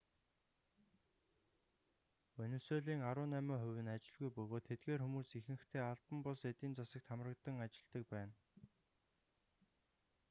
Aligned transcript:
венисуелийн 2.39 3.01
арван 3.09 3.29
найман 3.33 3.61
хувь 3.63 3.79
нь 3.85 3.93
ажилгүй 3.95 4.29
бөгөөд 4.37 4.67
тэдгээр 4.69 5.01
хүмүүс 5.03 5.29
ихэнхдээ 5.39 5.81
албан 5.91 6.17
бус 6.25 6.41
эдийн 6.51 6.73
засагт 6.79 7.07
хамрагдан 7.09 7.55
ажиллдаг 7.65 8.03
байна 8.13 8.33